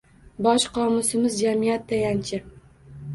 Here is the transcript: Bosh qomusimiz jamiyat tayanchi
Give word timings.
Bosh 0.45 0.63
qomusimiz 0.77 1.35
jamiyat 1.41 1.85
tayanchi 1.93 2.41